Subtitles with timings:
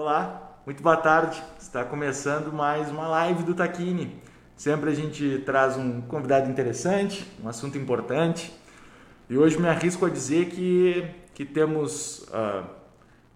[0.00, 1.42] Olá, muito boa tarde.
[1.58, 4.22] Está começando mais uma live do Taquini.
[4.56, 8.54] Sempre a gente traz um convidado interessante, um assunto importante.
[9.28, 12.64] E hoje me arrisco a dizer que, que temos uh,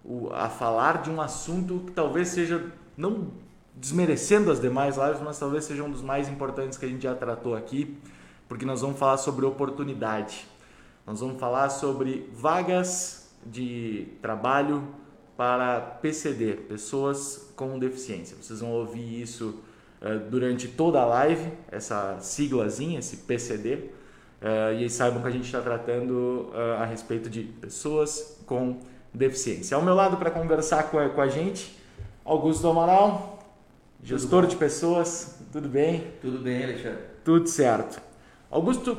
[0.04, 2.64] o, a falar de um assunto que talvez seja,
[2.96, 3.32] não
[3.74, 7.12] desmerecendo as demais lives, mas talvez seja um dos mais importantes que a gente já
[7.16, 7.98] tratou aqui,
[8.48, 10.46] porque nós vamos falar sobre oportunidade.
[11.04, 15.01] Nós vamos falar sobre vagas de trabalho
[15.42, 18.36] para PCD, pessoas com deficiência.
[18.40, 19.58] Vocês vão ouvir isso
[20.00, 23.90] uh, durante toda a live, essa siglazinha, esse PCD, uh,
[24.40, 28.78] eh, e saibam que a gente está tratando uh, a respeito de pessoas com
[29.12, 29.76] deficiência.
[29.76, 31.76] Ao meu lado para conversar com a, com a gente,
[32.24, 33.40] Augusto Amaral,
[34.00, 36.06] gestor de pessoas, tudo bem?
[36.20, 37.00] Tudo bem, Alexandre.
[37.24, 38.00] Tudo certo.
[38.48, 38.96] Augusto,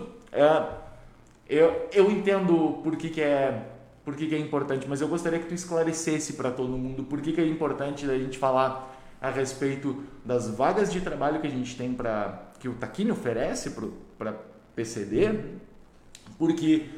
[1.48, 3.70] eu, eu entendo por que, que é
[4.04, 7.22] por que, que é importante, mas eu gostaria que tu esclarecesse para todo mundo por
[7.22, 11.50] que, que é importante a gente falar a respeito das vagas de trabalho que a
[11.50, 13.74] gente tem para que o Taquini oferece
[14.18, 14.34] para
[14.76, 15.40] PCD,
[16.38, 16.90] porque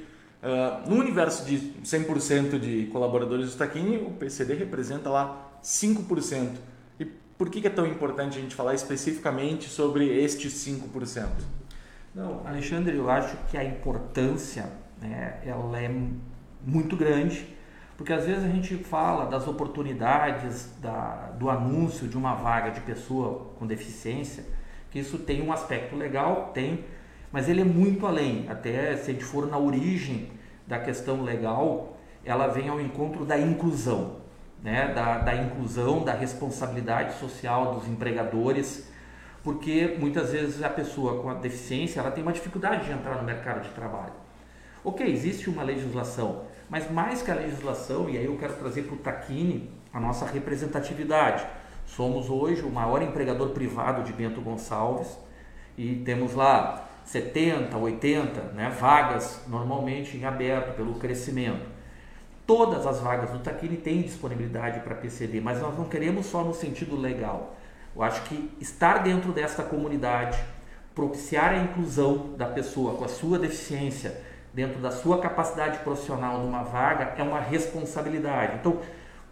[0.42, 6.56] uh, no universo de 100% de colaboradores do Taquini, o PCD representa lá 5%.
[7.00, 11.28] E por que, que é tão importante a gente falar especificamente sobre estes 5%?
[12.16, 15.92] Não, Alexandre, eu acho que a importância né, ela é
[16.66, 17.56] muito grande,
[17.98, 22.82] porque às vezes a gente fala das oportunidades da, do anúncio de uma vaga de
[22.82, 24.44] pessoa com deficiência,
[24.92, 26.84] que isso tem um aspecto legal, tem,
[27.32, 28.48] mas ele é muito além.
[28.50, 30.32] Até se a gente for na origem
[30.68, 34.18] da questão legal, ela vem ao encontro da inclusão,
[34.62, 34.92] né?
[34.94, 38.92] da, da inclusão, da responsabilidade social dos empregadores,
[39.44, 43.24] porque muitas vezes a pessoa com a deficiência ela tem uma dificuldade de entrar no
[43.24, 44.25] mercado de trabalho.
[44.88, 48.94] Ok, existe uma legislação, mas mais que a legislação, e aí eu quero trazer para
[48.94, 51.44] o Taquini a nossa representatividade.
[51.88, 55.18] Somos hoje o maior empregador privado de Bento Gonçalves
[55.76, 61.66] e temos lá 70, 80 né, vagas normalmente em aberto pelo crescimento.
[62.46, 66.54] Todas as vagas do Taquini têm disponibilidade para PCD, mas nós não queremos só no
[66.54, 67.56] sentido legal.
[67.96, 70.38] Eu acho que estar dentro desta comunidade,
[70.94, 76.64] propiciar a inclusão da pessoa com a sua deficiência, dentro da sua capacidade profissional numa
[76.64, 78.56] vaga é uma responsabilidade.
[78.62, 78.80] Então,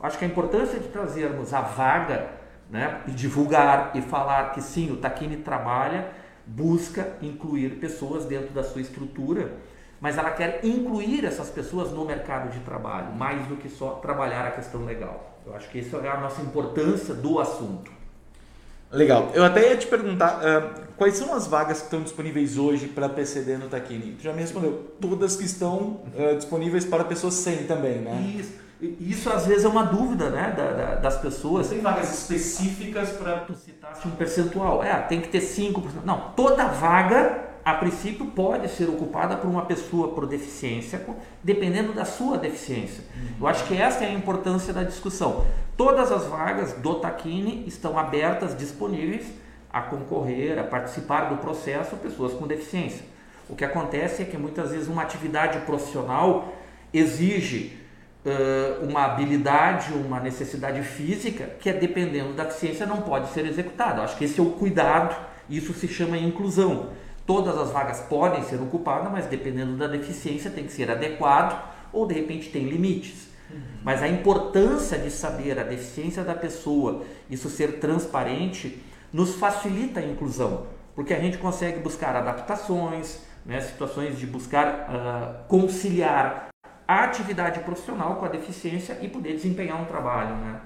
[0.02, 2.28] acho que a importância de trazermos a vaga,
[2.70, 6.10] né, e divulgar e falar que sim, o Taquini trabalha,
[6.46, 9.54] busca incluir pessoas dentro da sua estrutura,
[10.02, 14.46] mas ela quer incluir essas pessoas no mercado de trabalho, mais do que só trabalhar
[14.46, 15.40] a questão legal.
[15.46, 18.03] Eu acho que essa é a nossa importância do assunto.
[18.94, 19.32] Legal.
[19.34, 23.10] Eu até ia te perguntar uh, quais são as vagas que estão disponíveis hoje para
[23.10, 24.16] PCD no Taquini.
[24.18, 24.94] Tu já me respondeu.
[25.02, 28.36] Todas que estão uh, disponíveis para pessoas sem também, né?
[28.38, 28.64] Isso.
[29.00, 31.70] Isso às vezes é uma dúvida né, da, da, das pessoas.
[31.70, 34.84] Tem vagas específicas para tu citar um percentual.
[34.84, 36.04] É, tem que ter 5%.
[36.04, 41.06] Não, toda vaga a princípio pode ser ocupada por uma pessoa por deficiência,
[41.42, 43.04] dependendo da sua deficiência.
[43.16, 43.28] Uhum.
[43.42, 45.46] Eu acho que essa é a importância da discussão.
[45.78, 49.28] Todas as vagas do Taquini estão abertas, disponíveis
[49.72, 53.06] a concorrer, a participar do processo pessoas com deficiência.
[53.50, 56.54] O que acontece é que muitas vezes uma atividade profissional
[56.94, 57.78] exige
[58.26, 64.00] uh, uma habilidade, uma necessidade física que, dependendo da deficiência, não pode ser executada.
[64.00, 65.16] Eu acho que esse é o cuidado,
[65.50, 66.90] isso se chama inclusão.
[67.26, 72.06] Todas as vagas podem ser ocupadas, mas dependendo da deficiência tem que ser adequado ou
[72.06, 73.30] de repente tem limites.
[73.50, 73.62] Uhum.
[73.84, 80.04] Mas a importância de saber a deficiência da pessoa, isso ser transparente, nos facilita a
[80.04, 86.50] inclusão, porque a gente consegue buscar adaptações, né, situações de buscar uh, conciliar
[86.88, 90.60] a atividade profissional com a deficiência e poder desempenhar um trabalho né,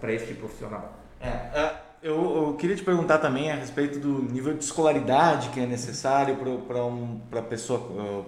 [0.00, 0.92] para este profissional.
[1.20, 5.58] É, uh eu, eu, queria te perguntar também a respeito do nível de escolaridade que
[5.58, 6.36] é necessário
[6.68, 7.80] para um, a pessoa,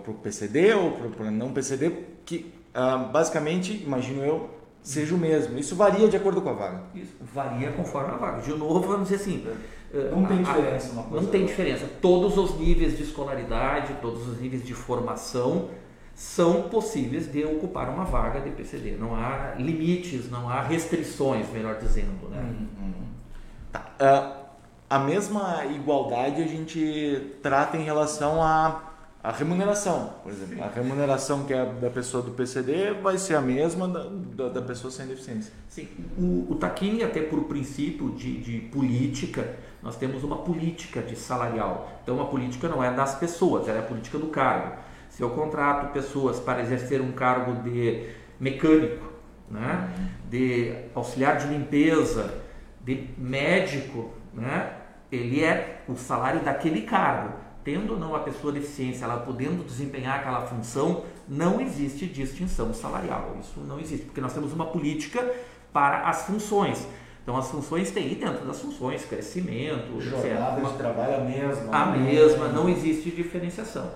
[0.03, 1.93] para o PCD ou para não PCD,
[2.25, 4.49] que uh, basicamente, imagino eu,
[4.83, 5.59] seja o mesmo.
[5.59, 6.85] Isso varia de acordo com a vaga.
[6.95, 8.41] Isso varia conforme a vaga.
[8.41, 9.47] De novo, vamos dizer assim.
[9.93, 11.25] Eh, não tem diferença uma coisa.
[11.25, 11.91] Não tem diferença.
[12.01, 15.71] Todos os níveis de escolaridade, todos os níveis de formação
[16.15, 18.93] são possíveis de ocupar uma vaga de PCD.
[18.93, 22.31] Não há limites, não há restrições, melhor dizendo.
[22.31, 22.67] Né?
[24.01, 24.07] Uhum.
[24.07, 24.47] Uh,
[24.89, 28.83] a mesma igualdade a gente trata em relação à,
[29.23, 30.55] à remuneração, por exemplo.
[30.55, 30.61] Sim.
[30.63, 34.63] A remuneração que é da pessoa do PCD vai ser a mesma da, da, da
[34.63, 35.53] pessoa sem deficiência.
[35.69, 35.89] Sim.
[36.17, 41.89] O, o Taquini, até por princípio de, de política, nós temos uma política de salarial.
[42.03, 44.77] Então, a política não é das pessoas, ela é a política do cargo.
[45.11, 48.09] Se eu contrato pessoas para exercer um cargo de
[48.39, 49.13] mecânico,
[49.51, 49.91] né?
[50.29, 52.46] de auxiliar de limpeza,
[52.87, 54.75] de médico, né?
[55.11, 57.35] ele é o salário daquele cargo.
[57.65, 63.37] Tendo ou não a pessoa deficiência, ela podendo desempenhar aquela função, não existe distinção salarial.
[63.41, 65.29] Isso não existe, porque nós temos uma política
[65.73, 66.87] para as funções.
[67.25, 71.77] Então as funções têm dentro das funções crescimento, jornada de trabalho a mesma.
[71.77, 73.91] A mesma, não existe diferenciação.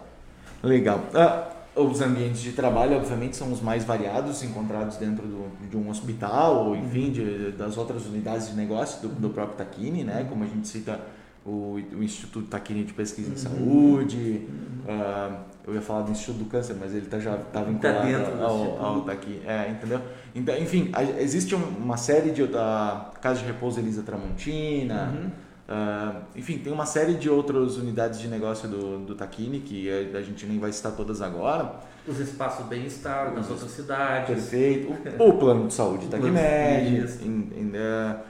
[0.65, 1.05] Legal.
[1.15, 5.89] Ah, os ambientes de trabalho, obviamente, são os mais variados encontrados dentro do, de um
[5.89, 10.27] hospital, ou enfim, de, das outras unidades de negócio do, do próprio Taquini, né?
[10.29, 11.01] Como a gente cita
[11.45, 13.39] o, o Instituto Taquini de Pesquisa em uhum.
[13.39, 14.47] Saúde,
[14.85, 15.37] uh,
[15.67, 18.85] eu ia falar do Instituto do Câncer, mas ele tá, já está vinculado tá ao,
[18.85, 20.01] ao Taquini, é, entendeu?
[20.35, 25.31] Então, enfim, a, existe uma série de a Casa de Repouso Elisa Tramontina, uhum.
[25.71, 30.23] Uh, enfim, tem uma série de outras unidades de negócio do, do Taquini, que a
[30.23, 31.81] gente nem vai citar todas agora.
[32.07, 34.27] Os espaços bem-estar nas outras cidades.
[34.27, 34.93] Perfeito.
[35.19, 37.05] O, o plano de saúde Taquimed.
[37.05, 38.21] Uh,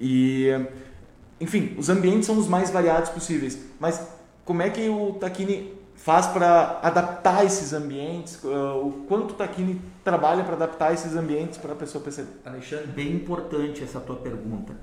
[0.00, 0.50] e
[1.40, 3.58] enfim, os ambientes são os mais variados possíveis.
[3.78, 4.06] Mas
[4.44, 8.42] como é que o Taquini faz para adaptar esses ambientes?
[8.42, 12.30] Uh, o quanto o Taquini trabalha para adaptar esses ambientes para a pessoa perceber?
[12.44, 14.74] Alexandre, bem importante essa tua pergunta.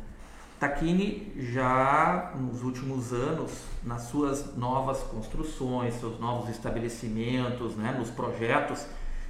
[0.59, 3.51] Taquini já nos últimos anos,
[3.83, 8.85] nas suas novas construções, seus novos estabelecimentos, né, nos projetos,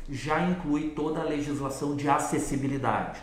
[0.08, 3.20] já inclui toda a legislação de acessibilidade.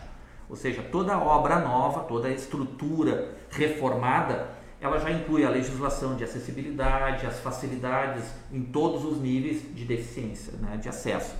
[0.49, 4.49] Ou seja, toda obra nova, toda estrutura reformada,
[4.81, 10.53] ela já inclui a legislação de acessibilidade, as facilidades em todos os níveis de deficiência,
[10.59, 11.33] né, de acesso.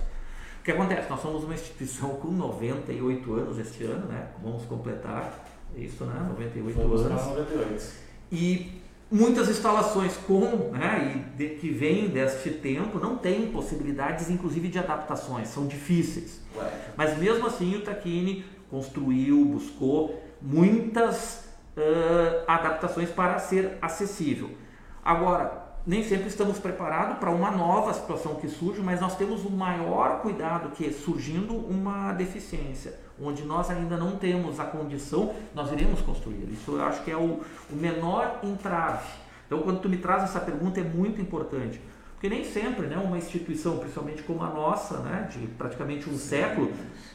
[0.60, 1.10] O que acontece?
[1.10, 4.28] Nós somos uma instituição com 98 anos este ano, né?
[4.42, 5.44] Vamos completar
[5.76, 6.26] isso, né?
[6.30, 7.26] 98 Vamos anos.
[7.26, 7.84] 98.
[8.32, 14.68] E muitas instalações com, né, e de, que vêm deste tempo não têm possibilidades, inclusive
[14.68, 16.40] de adaptações, são difíceis.
[16.56, 16.70] Ué.
[16.96, 21.44] Mas mesmo assim o Taquini construiu, buscou muitas
[21.76, 24.50] uh, adaptações para ser acessível.
[25.04, 29.50] Agora, nem sempre estamos preparados para uma nova situação que surge, mas nós temos o
[29.50, 36.00] maior cuidado que surgindo uma deficiência, onde nós ainda não temos a condição, nós iremos
[36.00, 36.48] construir.
[36.50, 37.40] Isso eu acho que é o,
[37.70, 39.06] o menor entrave.
[39.46, 41.80] Então, quando tu me traz essa pergunta, é muito importante.
[42.14, 46.72] Porque nem sempre né, uma instituição, principalmente como a nossa, né, de praticamente um século,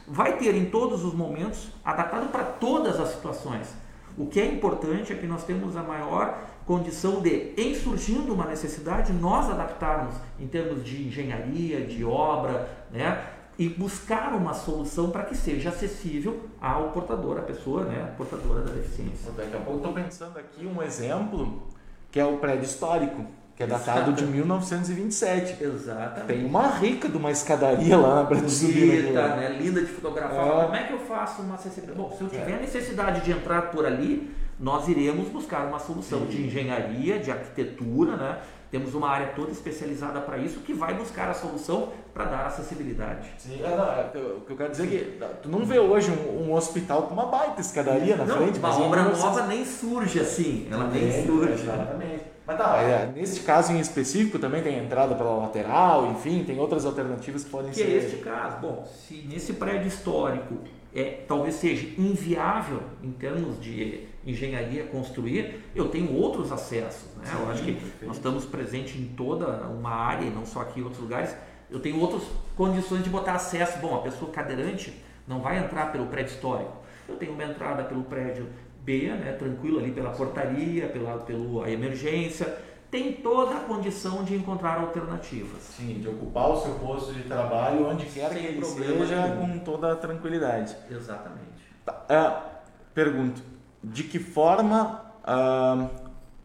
[0.08, 3.74] vai ter em todos os momentos adaptado para todas as situações.
[4.16, 6.38] O que é importante é que nós temos a maior
[6.70, 13.24] condição de, em surgindo uma necessidade, nós adaptarmos em termos de engenharia, de obra, né,
[13.58, 18.72] e buscar uma solução para que seja acessível ao portador, à pessoa, né, portadora da
[18.72, 19.32] deficiência.
[19.36, 21.68] Daqui a pouco estou pensando aqui um exemplo
[22.12, 23.26] que é o prédio histórico
[23.56, 25.62] que é datado de 1927.
[25.62, 26.28] Exatamente.
[26.28, 29.02] Tem uma rica de uma escadaria lá para subir.
[29.02, 29.58] Bonita, né?
[29.60, 30.48] linda de fotografar.
[30.48, 30.64] É.
[30.64, 31.98] Como é que eu faço uma acessibilidade?
[31.98, 32.62] Bom, se eu tiver é.
[32.62, 36.26] necessidade de entrar por ali, nós iremos buscar uma solução Sim.
[36.26, 38.40] de engenharia, de arquitetura, né?
[38.70, 43.28] Temos uma área toda especializada para isso que vai buscar a solução para dar acessibilidade.
[43.40, 46.12] Sim, é, não, é, o que eu quero dizer é que tu não vê hoje
[46.12, 48.60] um, um hospital com uma baita escadaria na não, frente.
[48.60, 51.64] Uma obra nova nem surge assim, ela nem surge.
[51.64, 52.24] Exatamente.
[52.46, 56.86] Mas tá, é, neste caso em específico também tem entrada pela lateral, enfim, tem outras
[56.86, 57.86] alternativas que podem que ser.
[57.86, 58.58] Que é este caso.
[58.60, 60.56] Bom, se nesse prédio histórico
[60.94, 67.16] é, talvez seja inviável em termos de engenharia construir, eu tenho outros acessos.
[67.18, 67.26] Né?
[67.26, 68.06] Sim, eu acho que perfeito.
[68.06, 71.36] nós estamos presentes em toda uma área, e não só aqui em outros lugares.
[71.70, 72.24] Eu tenho outras
[72.56, 73.80] condições de botar acesso.
[73.80, 74.94] Bom, a pessoa cadeirante
[75.28, 76.74] não vai entrar pelo prédio histórico.
[77.08, 78.48] Eu tenho uma entrada pelo prédio
[78.82, 82.58] B, né, tranquilo ali pela portaria, pela, pela emergência,
[82.90, 85.62] tem toda a condição de encontrar alternativas.
[85.62, 89.60] Sim, de ocupar o seu posto de trabalho onde quer Sem que ele seja nenhum.
[89.60, 90.76] com toda a tranquilidade.
[90.90, 91.70] Exatamente.
[91.86, 92.60] Tá, uh,
[92.94, 93.44] pergunto,
[93.84, 95.90] de que forma uh,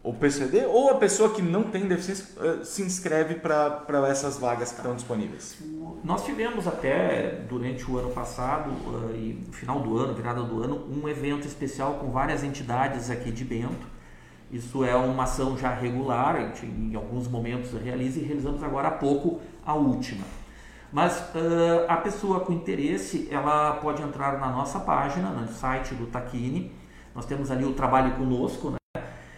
[0.02, 4.70] o PCD ou a pessoa que não tem deficiência uh, se inscreve para essas vagas
[4.70, 5.58] que estão disponíveis?
[6.04, 10.62] Nós tivemos até durante o ano passado uh, e no final do ano, virada do
[10.62, 13.94] ano, um evento especial com várias entidades aqui de Bento.
[14.52, 18.88] Isso é uma ação já regular, a gente em alguns momentos realiza e realizamos agora
[18.88, 20.24] há pouco a última.
[20.92, 26.06] Mas uh, a pessoa com interesse, ela pode entrar na nossa página, no site do
[26.06, 26.70] Taquini.
[27.14, 28.76] Nós temos ali o trabalho conosco, né?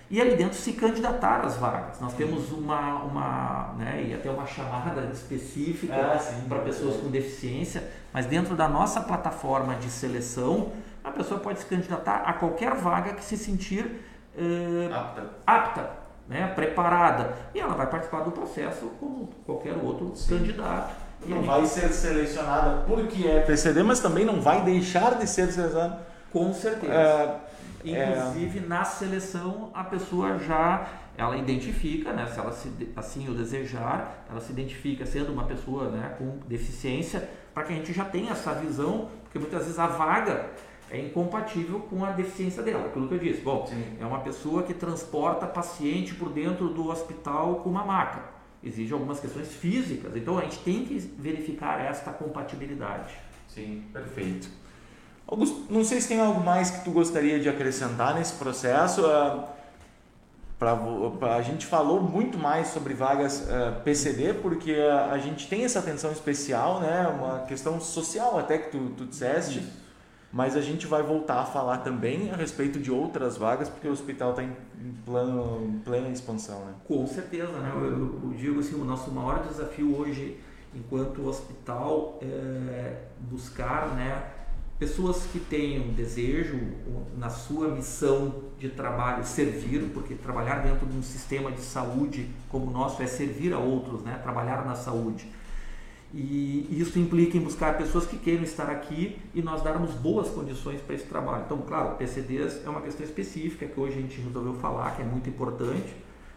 [0.09, 2.01] e ali dentro se candidatar às vagas.
[2.01, 7.85] Nós temos uma, uma né, e até uma chamada específica ah, para pessoas com deficiência,
[8.13, 13.15] mas dentro da nossa plataforma de seleção, a pessoa pode se candidatar a qualquer vaga
[13.15, 13.85] que se sentir
[14.37, 15.91] uh, apta, apta
[16.29, 20.39] né, preparada, e ela vai participar do processo como qualquer outro Sim.
[20.39, 25.51] candidato não vai ser selecionada porque é PCD, mas também não vai deixar de ser
[25.51, 25.99] selecionada.
[26.33, 26.93] Com certeza.
[26.93, 27.37] É,
[27.91, 28.63] Inclusive, é...
[28.63, 34.41] na seleção, a pessoa já ela identifica, né, se ela se, assim o desejar, ela
[34.41, 38.53] se identifica sendo uma pessoa né, com deficiência, para que a gente já tenha essa
[38.53, 40.51] visão, porque muitas vezes a vaga
[40.91, 43.41] é incompatível com a deficiência dela, aquilo que eu disse.
[43.41, 43.97] Bom, Sim.
[43.99, 48.37] é uma pessoa que transporta paciente por dentro do hospital com uma maca.
[48.63, 53.15] Exige algumas questões físicas, então a gente tem que verificar esta compatibilidade.
[53.49, 54.49] Sim, perfeito.
[55.27, 59.03] Augusto, não sei se tem algo mais que tu gostaria de acrescentar nesse processo.
[59.03, 59.43] Uh,
[60.57, 60.77] pra,
[61.19, 65.49] pra, a gente falou muito mais sobre vagas uh, ah, PCD porque a, a, gente
[65.49, 67.09] tem essa atenção especial, né?
[67.09, 69.59] uma questão social até que tu, tu disseste.
[69.59, 69.87] Isso.
[70.33, 73.93] Mas a gente vai voltar a falar também a respeito de outras vagas, porque o
[73.93, 74.55] hospital está em,
[75.05, 76.65] plano, em plena expansão.
[76.67, 76.75] Né?
[76.87, 77.53] Com certeza.
[77.53, 77.73] Né?
[77.75, 80.39] Eu, eu digo assim, o nosso maior desafio hoje,
[80.75, 82.97] enquanto hospital, é
[83.31, 84.23] buscar né,
[84.79, 86.59] pessoas que tenham desejo
[87.17, 92.67] na sua missão de trabalho servir, porque trabalhar dentro de um sistema de saúde como
[92.67, 94.19] o nosso é servir a outros, né?
[94.23, 95.27] trabalhar na saúde.
[96.15, 100.81] E isso implica em buscar pessoas que queiram estar aqui e nós darmos boas condições
[100.81, 101.43] para esse trabalho.
[101.45, 105.05] Então, claro, PCDs é uma questão específica que hoje a gente resolveu falar, que é
[105.05, 105.95] muito importante,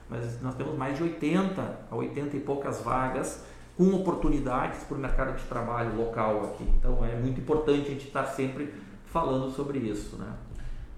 [0.10, 3.44] mas nós temos mais de 80 a 80 e poucas vagas
[3.80, 6.66] com oportunidades para o mercado de trabalho local aqui.
[6.78, 8.74] Então é muito importante a gente estar sempre
[9.06, 10.34] falando sobre isso, né?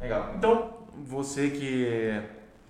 [0.02, 0.34] Legal.
[0.36, 0.74] Então
[1.06, 2.24] você que,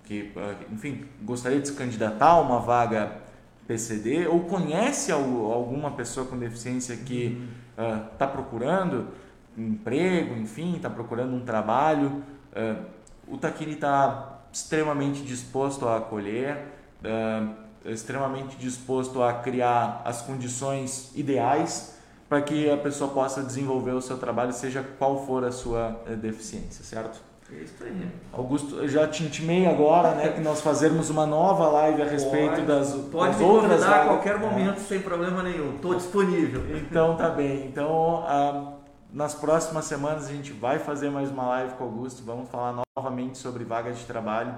[0.04, 0.30] que
[0.70, 3.22] enfim, gostaria de se candidatar a uma vaga
[3.66, 8.30] PCD ou conhece alguma pessoa com deficiência que está uhum.
[8.30, 9.08] uh, procurando
[9.56, 12.84] um emprego, enfim, está procurando um trabalho, uh,
[13.26, 16.66] o Taquini está extremamente disposto a acolher.
[17.02, 21.96] Uh, extremamente disposto a criar as condições ideais
[22.28, 26.14] para que a pessoa possa desenvolver o seu trabalho, seja qual for a sua eh,
[26.14, 27.20] deficiência, certo?
[27.52, 28.08] É isso aí.
[28.32, 32.62] Augusto, já te intimei agora, né, que nós fazermos uma nova live a respeito pode,
[32.62, 34.80] das, pode das outras a qualquer momento, é.
[34.80, 35.74] sem problema nenhum.
[35.74, 36.62] Estou disponível.
[36.74, 37.66] Então tá bem.
[37.66, 38.72] Então ah,
[39.12, 42.22] nas próximas semanas a gente vai fazer mais uma live com o Augusto.
[42.24, 44.54] Vamos falar novamente sobre vagas de trabalho.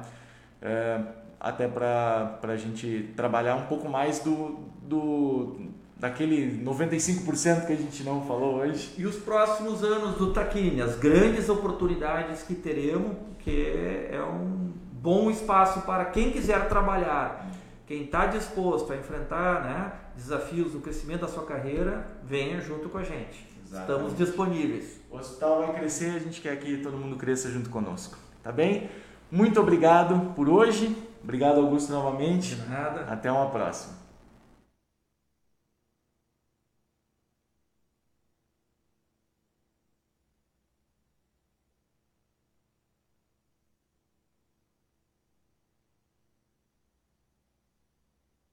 [0.62, 1.00] É,
[1.41, 5.57] até para a gente trabalhar um pouco mais do, do
[5.97, 8.93] daquele 95% que a gente não falou hoje.
[8.99, 15.31] E os próximos anos do Taquini, as grandes oportunidades que teremos, que é um bom
[15.31, 17.50] espaço para quem quiser trabalhar,
[17.87, 22.99] quem está disposto a enfrentar né, desafios do crescimento da sua carreira, venha junto com
[22.99, 23.47] a gente.
[23.67, 23.93] Exatamente.
[23.93, 25.00] Estamos disponíveis.
[25.11, 28.19] O hospital vai crescer, a gente quer que todo mundo cresça junto conosco.
[28.43, 28.91] Tá bem?
[29.31, 30.97] Muito obrigado por hoje.
[31.25, 32.54] Obrigado, Augusto, novamente.
[32.54, 33.07] De nada.
[33.11, 34.04] Até uma próxima.